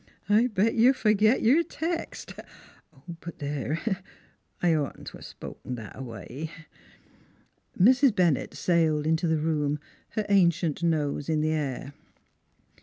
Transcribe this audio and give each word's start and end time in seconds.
I'll 0.27 0.47
bet 0.47 0.73
you'll 0.73 0.95
forget 0.95 1.43
your 1.43 1.61
text.... 1.61 2.33
But 3.19 3.37
there! 3.37 4.01
I 4.59 4.73
ought 4.73 4.97
n't 4.99 5.07
to 5.09 5.19
'a' 5.19 5.21
spoke 5.21 5.59
that 5.63 5.95
away." 5.95 6.49
Mrs. 7.79 8.15
Bennett 8.15 8.55
sailed 8.55 9.05
into 9.05 9.27
the 9.27 9.37
room, 9.37 9.77
her 10.15 10.25
ancient 10.27 10.81
nose 10.81 11.29
in 11.29 11.41
the 11.41 11.51
air. 11.51 11.93